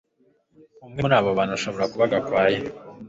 Umwe 0.85 0.99
muri 1.01 1.15
abo 1.19 1.29
bantu 1.37 1.53
ashobora 1.57 1.89
kuba 1.91 2.11
Gakwaya 2.11 2.61